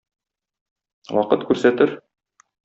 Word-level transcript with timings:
Вакыт 1.17 1.45
күрсәтер. 1.51 1.95